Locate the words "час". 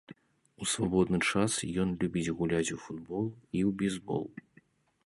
1.31-1.57